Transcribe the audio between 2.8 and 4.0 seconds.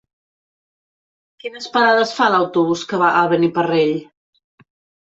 que va a Beniparrell?